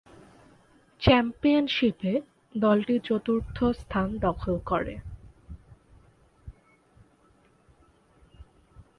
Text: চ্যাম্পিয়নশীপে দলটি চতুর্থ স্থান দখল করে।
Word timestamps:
চ্যাম্পিয়নশীপে 1.01 2.13
দলটি 2.55 2.95
চতুর্থ 3.03 3.57
স্থান 3.73 4.07
দখল 4.17 4.53
করে। 4.65 4.95